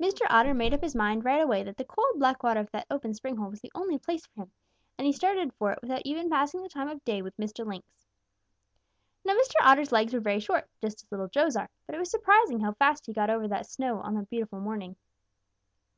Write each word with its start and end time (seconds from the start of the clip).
Mr. 0.00 0.22
Otter 0.30 0.54
made 0.54 0.72
up 0.72 0.80
his 0.80 0.94
mind 0.94 1.26
right 1.26 1.42
away 1.42 1.62
that 1.62 1.76
the 1.76 1.84
cold, 1.84 2.18
black 2.18 2.42
water 2.42 2.58
of 2.60 2.70
that 2.70 2.86
open 2.90 3.12
spring 3.12 3.36
hole 3.36 3.50
was 3.50 3.60
the 3.60 3.70
only 3.74 3.98
place 3.98 4.24
for 4.24 4.40
him, 4.44 4.52
and 4.96 5.06
he 5.06 5.12
started 5.12 5.52
for 5.52 5.70
it 5.70 5.78
without 5.82 6.00
even 6.06 6.30
passing 6.30 6.62
the 6.62 6.70
time 6.70 6.88
of 6.88 7.04
day 7.04 7.20
with 7.20 7.36
Mr. 7.36 7.66
Lynx. 7.66 8.06
"Now 9.26 9.34
Mr. 9.34 9.52
Otter's 9.60 9.92
legs 9.92 10.14
were 10.14 10.20
very 10.20 10.40
short, 10.40 10.70
just 10.80 11.02
as 11.02 11.12
Little 11.12 11.28
Joe's 11.28 11.54
are, 11.54 11.68
but 11.84 11.94
it 11.94 11.98
was 11.98 12.10
surprising 12.10 12.60
how 12.60 12.72
fast 12.72 13.04
he 13.04 13.12
got 13.12 13.28
over 13.28 13.46
the 13.46 13.62
snow 13.62 14.00
that 14.02 14.30
beautiful 14.30 14.58
morning. 14.58 14.96